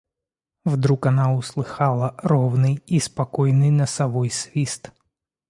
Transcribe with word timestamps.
Вдруг 0.65 1.05
она 1.05 1.31
услыхала 1.35 2.15
ровный 2.23 2.81
и 2.87 2.99
спокойный 2.99 3.69
носовой 3.69 4.31
свист. 4.31 4.91